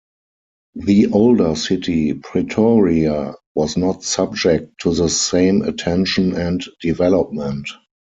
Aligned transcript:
The 0.73 1.11
older 1.11 1.53
city 1.55 2.15
Pretoria 2.15 3.35
was 3.53 3.77
not 3.77 4.01
subject 4.03 4.79
to 4.81 4.95
the 4.95 5.07
same 5.09 5.61
attention 5.61 6.33
and 6.33 6.65
development. 6.79 7.67